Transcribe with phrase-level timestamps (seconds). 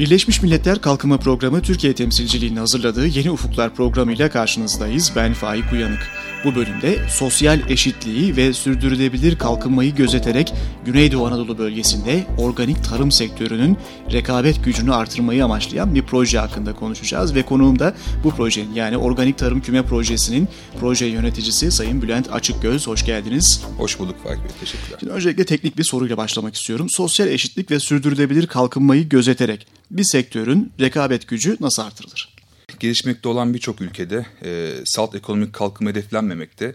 [0.00, 5.12] Birleşmiş Milletler Kalkınma Programı Türkiye temsilciliğinin hazırladığı Yeni Ufuklar programıyla karşınızdayız.
[5.16, 6.08] Ben Faik Uyanık.
[6.44, 13.78] Bu bölümde sosyal eşitliği ve sürdürülebilir kalkınmayı gözeterek Güneydoğu Anadolu bölgesinde organik tarım sektörünün
[14.12, 17.34] rekabet gücünü artırmayı amaçlayan bir proje hakkında konuşacağız.
[17.34, 20.48] Ve konuğum da bu projenin yani Organik Tarım Küme Projesi'nin
[20.80, 22.86] proje yöneticisi Sayın Bülent Açıkgöz.
[22.86, 23.64] Hoş geldiniz.
[23.78, 24.50] Hoş bulduk Faik Bey.
[24.60, 24.96] Teşekkürler.
[25.00, 26.86] Şimdi öncelikle teknik bir soruyla başlamak istiyorum.
[26.90, 32.34] Sosyal eşitlik ve sürdürülebilir kalkınmayı gözeterek bir sektörün rekabet gücü nasıl artırılır?
[32.80, 36.74] Gelişmekte olan birçok ülkede e, salt ekonomik kalkınma hedeflenmemekte.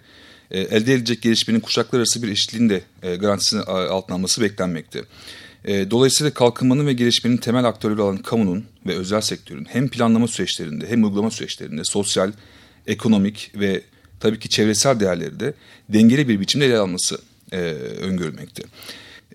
[0.52, 5.04] E, elde edilecek gelişmenin kuşaklar arası bir eşitliğin de e, garantisini altına alması beklenmekte.
[5.66, 10.90] E, dolayısıyla kalkınmanın ve gelişmenin temel aktörleri olan kamunun ve özel sektörün hem planlama süreçlerinde
[10.90, 12.32] hem uygulama süreçlerinde sosyal,
[12.88, 13.82] ekonomik ve
[14.20, 15.54] tabii ki çevresel değerleri de
[15.90, 17.22] dengeli bir biçimde ele alması
[17.52, 17.58] e,
[18.02, 18.64] öngörülmekte.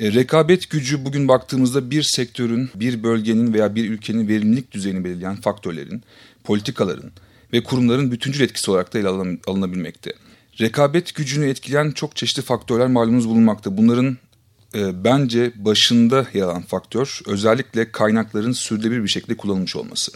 [0.01, 5.37] E, rekabet gücü bugün baktığımızda bir sektörün, bir bölgenin veya bir ülkenin verimlilik düzeyini belirleyen
[5.37, 6.03] faktörlerin,
[6.45, 7.13] politikaların
[7.53, 9.09] ve kurumların bütüncül etkisi olarak da ele
[9.47, 10.13] alınabilmekte.
[10.61, 13.77] Rekabet gücünü etkileyen çok çeşitli faktörler malumunuz bulunmakta.
[13.77, 14.19] Bunların
[14.75, 20.13] e, bence başında yer alan faktör özellikle kaynakların sürdürülebilir bir şekilde kullanılmış olması.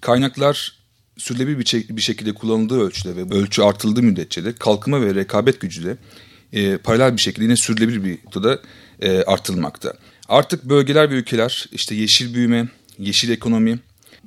[0.00, 0.78] Kaynaklar
[1.16, 5.84] sürdürülebilir bir, bir şekilde kullanıldığı ölçüde ve ölçü artıldığı müddetçe de kalkınma ve rekabet gücü
[5.84, 5.96] de
[6.52, 8.60] e, paralel bir şekilde yine sürdürülebilir bir noktada
[9.02, 9.92] e, artırılmakta.
[10.28, 13.78] Artık bölgeler ve ülkeler işte yeşil büyüme, yeşil ekonomi,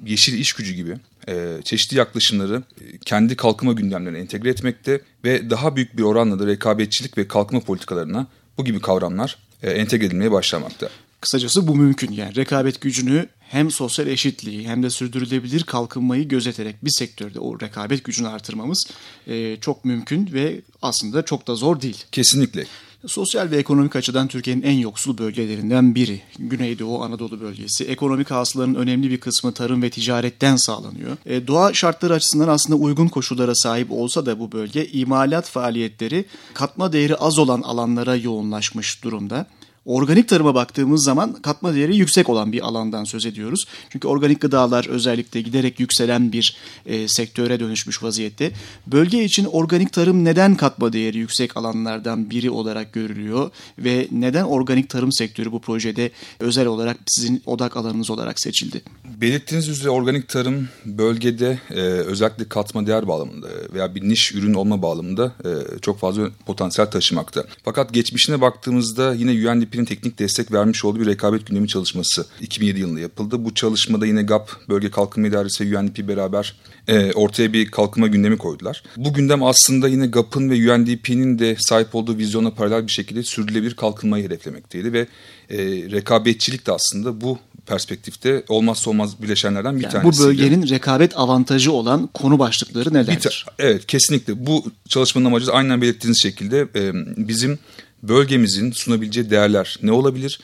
[0.06, 5.76] yeşil iş gücü gibi e, çeşitli yaklaşımları e, kendi kalkınma gündemlerine entegre etmekte ve daha
[5.76, 10.90] büyük bir oranla da rekabetçilik ve kalkınma politikalarına bu gibi kavramlar e, entegre edilmeye başlamakta.
[11.22, 16.90] Kısacası bu mümkün yani rekabet gücünü hem sosyal eşitliği hem de sürdürülebilir kalkınmayı gözeterek bir
[16.90, 18.88] sektörde o rekabet gücünü artırmamız
[19.28, 22.06] e, çok mümkün ve aslında çok da zor değil.
[22.12, 22.66] Kesinlikle.
[23.08, 26.22] Sosyal ve ekonomik açıdan Türkiye'nin en yoksul bölgelerinden biri.
[26.40, 27.84] Güneydoğu Anadolu bölgesi.
[27.84, 31.18] Ekonomik hasılanın önemli bir kısmı tarım ve ticaretten sağlanıyor.
[31.26, 36.94] E, doğa şartları açısından aslında uygun koşullara sahip olsa da bu bölge imalat faaliyetleri katma
[36.94, 39.46] değeri az olan alanlara yoğunlaşmış durumda.
[39.86, 43.66] Organik tarıma baktığımız zaman katma değeri yüksek olan bir alandan söz ediyoruz.
[43.90, 48.52] Çünkü organik gıdalar özellikle giderek yükselen bir e, sektöre dönüşmüş vaziyette.
[48.88, 54.90] Bölge için organik tarım neden katma değeri yüksek alanlardan biri olarak görülüyor ve neden organik
[54.90, 58.82] tarım sektörü bu projede özel olarak sizin odak alanınız olarak seçildi?
[59.22, 64.82] Belirttiğiniz üzere organik tarım bölgede e, özellikle katma değer bağlamında veya bir niş ürün olma
[64.82, 67.44] bağlamında e, çok fazla potansiyel taşımakta.
[67.64, 72.80] Fakat geçmişine baktığımızda yine UNDP GAP'in teknik destek vermiş olduğu bir rekabet gündemi çalışması 2007
[72.80, 73.46] yılında yapıldı.
[73.46, 76.56] Bu çalışmada yine GAP, Bölge Kalkınma İdaresi ve UNDP beraber
[76.88, 78.84] e, ortaya bir kalkınma gündemi koydular.
[78.98, 83.74] Bu gündem aslında yine GAP'ın ve UNDP'nin de sahip olduğu vizyona paralel bir şekilde sürdürülebilir
[83.74, 85.08] kalkınmayı hedeflemekteydi ve
[85.50, 85.58] e,
[85.92, 90.20] rekabetçilik de aslında bu perspektifte olmazsa olmaz bileşenlerden bir yani tanesi.
[90.20, 93.46] Bu bölgenin rekabet avantajı olan konu başlıkları nelerdir?
[93.60, 96.92] evet kesinlikle bu çalışmanın amacı aynen belirttiğiniz şekilde e,
[97.28, 97.60] bizim
[98.08, 100.40] bölgemizin sunabileceği değerler ne olabilir?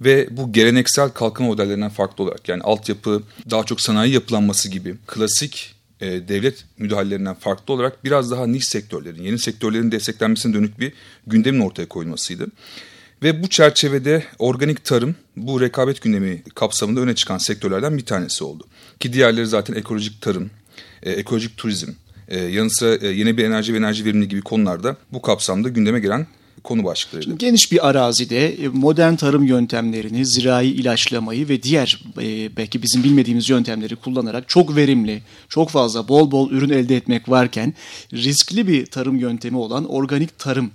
[0.00, 5.74] Ve bu geleneksel kalkınma modellerinden farklı olarak yani altyapı, daha çok sanayi yapılanması gibi klasik
[6.00, 10.92] e, devlet müdahalelerinden farklı olarak biraz daha niş sektörlerin, yeni sektörlerin desteklenmesine dönük bir
[11.26, 12.46] gündemin ortaya koyulmasıydı.
[13.22, 18.66] Ve bu çerçevede organik tarım bu rekabet gündemi kapsamında öne çıkan sektörlerden bir tanesi oldu.
[19.00, 20.50] Ki diğerleri zaten ekolojik tarım,
[21.02, 21.90] e, ekolojik turizm,
[22.28, 26.00] e, yanı sıra e, yeni bir enerji ve enerji verimli gibi konularda bu kapsamda gündeme
[26.00, 26.26] gelen
[26.64, 27.22] konu başlıkları.
[27.22, 33.04] Şimdi geniş bir arazide e, modern tarım yöntemlerini, zirai ilaçlamayı ve diğer e, belki bizim
[33.04, 37.74] bilmediğimiz yöntemleri kullanarak çok verimli, çok fazla bol bol ürün elde etmek varken
[38.12, 40.70] riskli bir tarım yöntemi olan organik tarım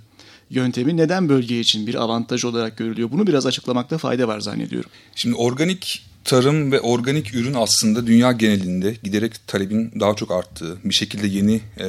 [0.50, 3.10] yöntemi neden bölge için bir avantaj olarak görülüyor?
[3.12, 4.90] Bunu biraz açıklamakta fayda var zannediyorum.
[5.14, 10.94] Şimdi organik tarım ve organik ürün aslında dünya genelinde giderek talebin daha çok arttığı, bir
[10.94, 11.86] şekilde yeni e,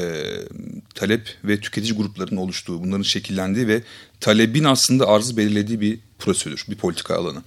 [0.95, 3.81] talep ve tüketici gruplarının oluştuğu, bunların şekillendiği ve
[4.19, 7.43] talebin aslında arzı belirlediği bir prosedür, bir politika alanı.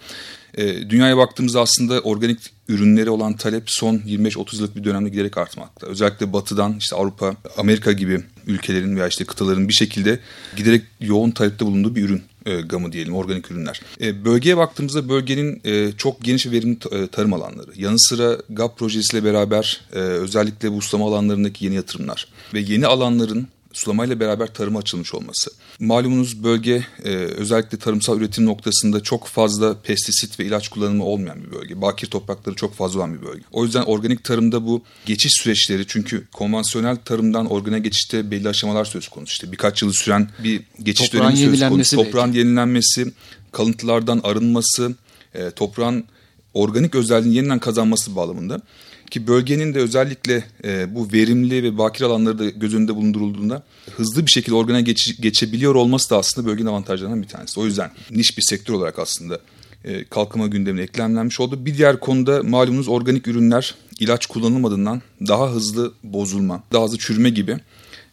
[0.54, 2.38] E, dünyaya baktığımızda aslında organik
[2.68, 5.86] ürünleri olan talep son 25-30 yıllık bir dönemde giderek artmakta.
[5.86, 10.18] Özellikle batıdan işte Avrupa, Amerika gibi ülkelerin veya işte kıtaların bir şekilde
[10.56, 13.80] giderek yoğun talepte bulunduğu bir ürün e, gamı diyelim organik ürünler.
[14.00, 17.70] E, bölgeye baktığımızda bölgenin e, çok geniş ve verimli e, tarım alanları.
[17.76, 23.48] Yanı sıra GAP projesiyle beraber e, özellikle bu sulama alanlarındaki yeni yatırımlar ve yeni alanların
[23.72, 25.50] sulamayla beraber tarıma açılmış olması.
[25.78, 31.52] Malumunuz bölge e, özellikle tarımsal üretim noktasında çok fazla pestisit ve ilaç kullanımı olmayan bir
[31.52, 31.82] bölge.
[31.82, 33.42] Bakir toprakları çok fazla olan bir bölge.
[33.52, 39.08] O yüzden organik tarımda bu geçiş süreçleri çünkü konvansiyonel tarımdan organiğe geçişte belli aşamalar söz
[39.08, 39.32] konusu.
[39.32, 41.96] İşte birkaç yılı süren bir geçiş Toprağın dönemi söz konusu.
[41.96, 43.12] Toprağın yenilenmesi,
[43.52, 44.94] kalıntılardan arınması,
[45.34, 46.04] e, toprağın
[46.54, 48.60] organik özelliğini yeniden kazanması bağlamında
[49.12, 53.62] ki bölgenin de özellikle e, bu verimli ve bakir alanları da göz önünde bulundurulduğunda
[53.96, 57.60] hızlı bir şekilde organa geç, geçebiliyor olması da aslında bölgenin avantajlarından bir tanesi.
[57.60, 59.40] O yüzden niş bir sektör olarak aslında
[59.84, 61.66] e, kalkınma gündemine eklemlenmiş oldu.
[61.66, 67.56] Bir diğer konuda malumunuz organik ürünler ilaç kullanılmadığından daha hızlı bozulma, daha hızlı çürüme gibi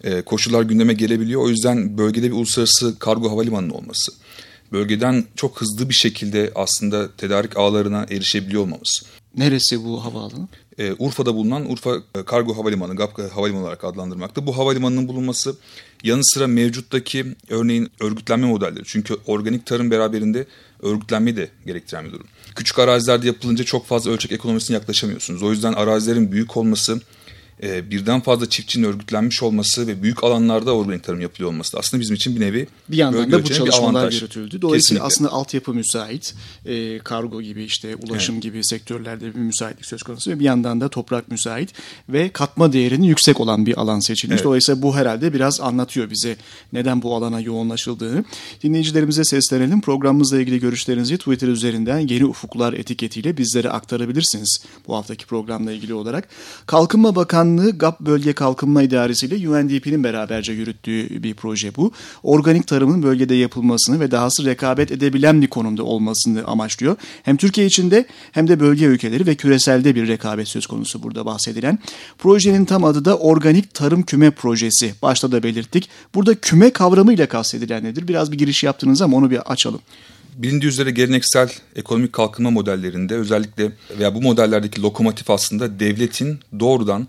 [0.04, 1.42] e, koşullar gündeme gelebiliyor.
[1.42, 4.12] O yüzden bölgede bir uluslararası kargo havalimanının olması,
[4.72, 9.04] bölgeden çok hızlı bir şekilde aslında tedarik ağlarına erişebiliyor olmamız.
[9.38, 10.48] Neresi bu havaalanı?
[10.79, 14.45] Ee, Urfa'da bulunan Urfa e, Kargo Havalimanı, GAP Havalimanı olarak adlandırmakta.
[14.45, 15.55] Bu havalimanının bulunması
[16.03, 18.83] yanı sıra mevcuttaki örneğin örgütlenme modelleri.
[18.85, 20.45] Çünkü organik tarım beraberinde
[20.81, 22.27] örgütlenmeyi de gerektiren bir durum.
[22.55, 25.43] Küçük arazilerde yapılınca çok fazla ölçek ekonomisine yaklaşamıyorsunuz.
[25.43, 27.01] O yüzden arazilerin büyük olması,
[27.63, 32.01] e, birden fazla çiftçinin örgütlenmiş olması ve büyük alanlarda organik tarım yapılıyor olması da aslında
[32.01, 34.61] bizim için bir nevi bir yandan da bu çalışmalar yürütüldü.
[34.61, 35.06] Dolayısıyla Kesinlikle.
[35.06, 36.35] aslında altyapı müsait,
[36.65, 38.44] e, kargo gibi işte ulaşım evet.
[38.44, 41.73] gibi sektörlerde bir müsaitlik söz konusu ve bir yandan da toprak müsait
[42.09, 44.35] ve katma değerinin yüksek olan bir alan seçilmiş.
[44.35, 44.45] Evet.
[44.45, 46.35] Dolayısıyla bu herhalde biraz anlatıyor bize
[46.73, 48.23] neden bu alana yoğunlaşıldığını.
[48.63, 49.81] Dinleyicilerimize seslenelim.
[49.81, 54.63] Programımızla ilgili görüşlerinizi Twitter üzerinden Yeni Ufuklar etiketiyle bizlere aktarabilirsiniz.
[54.88, 56.27] Bu haftaki programla ilgili olarak.
[56.65, 61.92] Kalkınma Bakanlığı Bakanlığı GAP Bölge Kalkınma İdaresi ile UNDP'nin beraberce yürüttüğü bir proje bu.
[62.24, 66.96] Organik tarımın bölgede yapılmasını ve dahası rekabet edebilen bir konumda olmasını amaçlıyor.
[67.24, 71.80] Hem Türkiye içinde hem de bölge ülkeleri ve küreselde bir rekabet söz konusu burada bahsedilen.
[72.18, 74.94] Projenin tam adı da Organik Tarım Küme Projesi.
[75.01, 75.90] Başta da belirttik.
[76.16, 78.07] Burada küme kavramıyla kastedilen nedir?
[78.07, 79.80] Biraz bir giriş yaptınız ama onu bir açalım.
[80.36, 87.07] Bilindiği üzere geleneksel ekonomik kalkınma modellerinde özellikle veya bu modellerdeki lokomotif aslında devletin doğrudan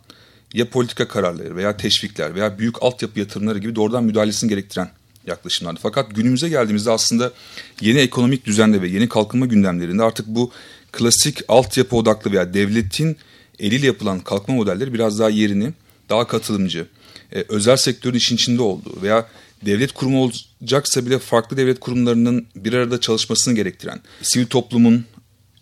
[0.55, 4.91] ya politika kararları veya teşvikler veya büyük altyapı yatırımları gibi doğrudan müdahalesini gerektiren
[5.27, 5.81] yaklaşımlardı.
[5.83, 7.33] Fakat günümüze geldiğimizde aslında
[7.81, 10.51] yeni ekonomik düzende ve yeni kalkınma gündemlerinde artık bu
[10.93, 13.17] klasik altyapı odaklı veya devletin
[13.59, 15.73] eliyle yapılan kalkınma modelleri biraz daha yerini
[16.09, 16.87] daha katılımcı,
[17.33, 19.29] e, özel sektörün işin içinde olduğu veya
[19.67, 25.05] devlet kurumu olacaksa bile farklı devlet kurumlarının bir arada çalışmasını gerektiren, sivil toplumun,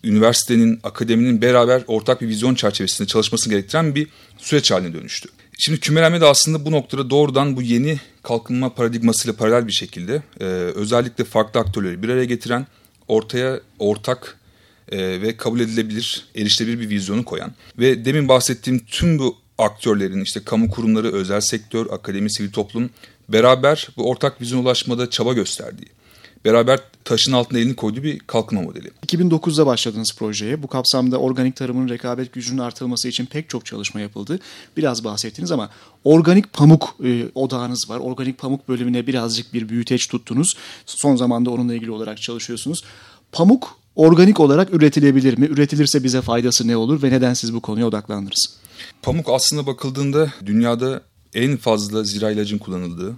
[0.05, 4.09] üniversitenin, akademinin beraber ortak bir vizyon çerçevesinde çalışması gerektiren bir
[4.39, 5.29] süreç haline dönüştü.
[5.59, 10.45] Şimdi kümelenme de aslında bu noktada doğrudan bu yeni kalkınma paradigmasıyla paralel bir şekilde e,
[10.75, 12.67] özellikle farklı aktörleri bir araya getiren,
[13.09, 14.39] ortaya ortak
[14.93, 20.41] e, ve kabul edilebilir, erişilebilir bir vizyonu koyan ve demin bahsettiğim tüm bu aktörlerin işte
[20.45, 22.91] kamu kurumları, özel sektör, akademi, sivil toplum
[23.29, 25.98] beraber bu ortak vizyona ulaşmada çaba gösterdiği
[26.45, 28.91] beraber taşın altına elini koyduğu bir kalkınma modeli.
[29.07, 30.63] 2009'da başladınız projeye.
[30.63, 34.39] Bu kapsamda organik tarımın rekabet gücünün artırılması için pek çok çalışma yapıldı.
[34.77, 35.71] Biraz bahsettiniz ama
[36.05, 37.99] organik pamuk e, odağınız var.
[37.99, 40.57] Organik pamuk bölümüne birazcık bir büyüteç tuttunuz.
[40.87, 42.85] Son zamanda onunla ilgili olarak çalışıyorsunuz.
[43.33, 45.47] Pamuk organik olarak üretilebilir mi?
[45.47, 48.59] Üretilirse bize faydası ne olur ve neden siz bu konuya odaklandınız?
[49.03, 51.03] Pamuk aslında bakıldığında dünyada
[51.35, 53.17] en fazla zira ilacın kullanıldığı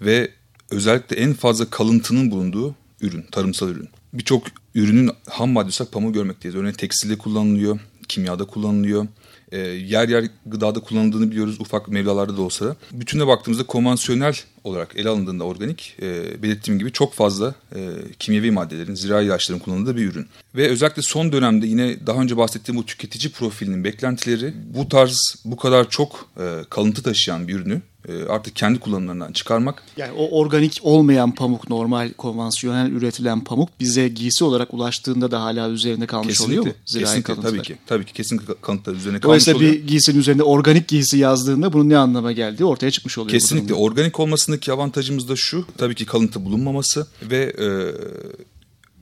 [0.00, 0.30] ve
[0.70, 3.88] özellikle en fazla kalıntının bulunduğu ürün, tarımsal ürün.
[4.12, 4.42] Birçok
[4.74, 6.56] ürünün ham maddesi pamuğu görmekteyiz.
[6.56, 7.78] Örneğin tekstilde kullanılıyor,
[8.08, 9.06] kimyada kullanılıyor.
[9.52, 12.76] E, yer yer gıdada kullanıldığını biliyoruz ufak mevlalarda da olsa.
[12.92, 17.80] Bütüne baktığımızda konvansiyonel olarak ele alındığında organik e, belirttiğim gibi çok fazla e,
[18.18, 20.26] kimyevi maddelerin, zirai ilaçların kullanıldığı bir ürün.
[20.54, 25.56] Ve özellikle son dönemde yine daha önce bahsettiğim bu tüketici profilinin beklentileri bu tarz bu
[25.56, 27.82] kadar çok e, kalıntı taşıyan bir ürünü
[28.28, 29.82] artık kendi kullanımlarından çıkarmak.
[29.96, 35.70] Yani o organik olmayan pamuk, normal konvansiyonel üretilen pamuk bize giysi olarak ulaştığında da hala
[35.70, 36.80] üzerinde kalmış kesinlikle, oluyor mu?
[36.86, 37.52] Zirai kesinlikle kalıntılar.
[37.52, 37.76] tabii ki.
[37.86, 39.60] Tabii ki kesinlikle kalıntılar üzerine kalmış oluyor.
[39.60, 43.30] Dolayısıyla bir giysinin üzerinde organik giysi yazdığında bunun ne anlama geldiği ortaya çıkmış oluyor.
[43.30, 43.74] Kesinlikle.
[43.74, 45.64] Organik olmasındaki avantajımız da şu.
[45.78, 47.68] Tabii ki kalıntı bulunmaması ve e,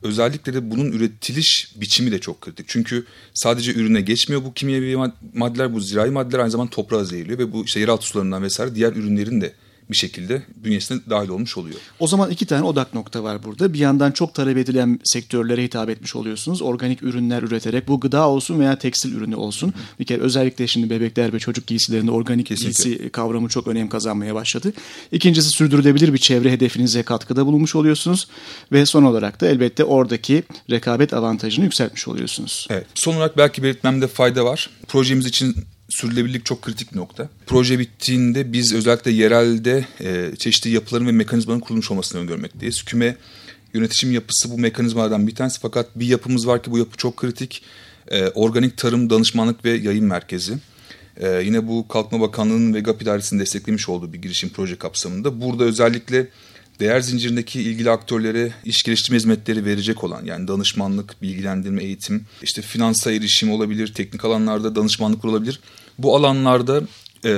[0.03, 2.65] özellikle de bunun üretiliş biçimi de çok kritik.
[2.69, 4.97] Çünkü sadece ürüne geçmiyor bu kimyevi
[5.33, 8.91] maddeler, bu zirai maddeler aynı zamanda toprağa zehirliyor ve bu işte yeraltı sularından vesaire diğer
[8.91, 9.53] ürünlerin de
[9.91, 11.79] bir şekilde bünyesine dahil olmuş oluyor.
[11.99, 13.73] O zaman iki tane odak nokta var burada.
[13.73, 16.61] Bir yandan çok talep edilen sektörlere hitap etmiş oluyorsunuz.
[16.61, 19.73] Organik ürünler üreterek bu gıda olsun veya tekstil ürünü olsun.
[19.99, 22.83] Bir kere özellikle şimdi bebekler ve çocuk giysilerinde organik Kesinlikle.
[22.89, 24.73] giysi kavramı çok önem kazanmaya başladı.
[25.11, 28.27] İkincisi sürdürülebilir bir çevre hedefinize katkıda bulunmuş oluyorsunuz.
[28.71, 32.67] Ve son olarak da elbette oradaki rekabet avantajını yükseltmiş oluyorsunuz.
[32.69, 32.85] Evet.
[32.95, 34.69] Son olarak belki belirtmemde fayda var.
[34.87, 35.55] Projemiz için
[35.89, 37.29] sürdürülebilirlik çok kritik nokta.
[37.45, 42.83] Proje bittiğinde biz özellikle yerelde e, çeşitli yapıların ve mekanizmaların kurulmuş olmasını öngörmekteyiz.
[42.83, 43.15] Küme
[43.73, 47.63] yönetişim yapısı bu mekanizmalardan bir tanesi fakat bir yapımız var ki bu yapı çok kritik.
[48.11, 50.53] E, organik Tarım Danışmanlık ve Yayın Merkezi.
[51.17, 55.41] E, yine bu Kalkınma Bakanlığı'nın ve GAP İdaresi'nin desteklemiş olduğu bir girişim proje kapsamında.
[55.41, 56.27] Burada özellikle
[56.79, 63.11] değer zincirindeki ilgili aktörlere iş geliştirme hizmetleri verecek olan yani danışmanlık, bilgilendirme, eğitim, işte finansa
[63.11, 65.59] erişim olabilir, teknik alanlarda danışmanlık olabilir.
[65.97, 66.81] Bu alanlarda
[67.25, 67.29] e,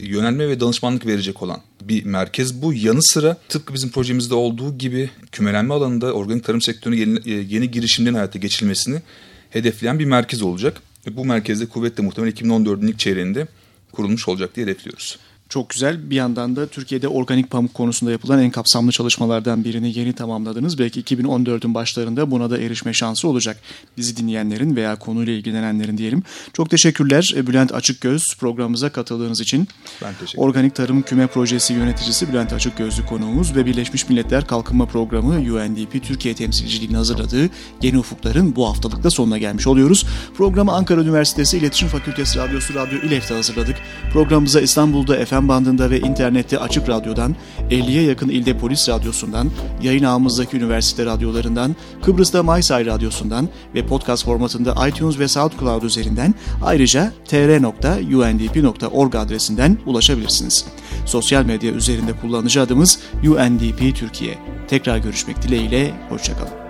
[0.00, 2.74] yönelme ve danışmanlık verecek olan bir merkez bu.
[2.74, 7.70] Yanı sıra tıpkı bizim projemizde olduğu gibi kümelenme alanında organik tarım sektörüne yeni, e, yeni
[7.70, 9.02] girişimlerin hayata geçirilmesini
[9.50, 10.82] hedefleyen bir merkez olacak.
[11.10, 13.46] Bu merkezde kuvvetle muhtemelen 2014'ün ilk çeyreğinde
[13.92, 15.18] kurulmuş olacak diye hedefliyoruz.
[15.48, 16.10] Çok güzel.
[16.10, 20.78] Bir yandan da Türkiye'de organik pamuk konusunda yapılan en kapsamlı çalışmalardan birini yeni tamamladınız.
[20.78, 23.60] Belki 2014'ün başlarında buna da erişme şansı olacak.
[23.96, 26.22] Bizi dinleyenlerin veya konuyla ilgilenenlerin diyelim.
[26.52, 29.68] Çok teşekkürler Bülent Açıkgöz programımıza katıldığınız için.
[30.02, 35.34] Ben teşekkür Organik Tarım Küme Projesi yöneticisi Bülent Açıkgözlü konuğumuz ve Birleşmiş Milletler Kalkınma Programı
[35.34, 37.50] UNDP Türkiye temsilciliğini hazırladığı
[37.82, 40.06] Yeni Ufuklar'ın bu haftalıkta sonuna gelmiş oluyoruz.
[40.36, 43.76] Programı Ankara Üniversitesi İletişim Fakültesi Radyosu Radyo İLEF'te hazırladık.
[44.12, 47.36] Programımıza İstanbul'da FM bandında ve internette Açık Radyo'dan,
[47.70, 49.50] 50'ye yakın ilde Polis Radyosu'ndan,
[49.82, 57.12] yayın ağımızdaki üniversite radyolarından, Kıbrıs'ta MySay Radyosu'ndan ve podcast formatında iTunes ve SoundCloud üzerinden ayrıca
[57.28, 60.64] tr.undp.org adresinden ulaşabilirsiniz.
[61.06, 64.38] Sosyal medya üzerinde kullanıcı adımız UNDP Türkiye.
[64.68, 66.67] Tekrar görüşmek dileğiyle, hoşçakalın.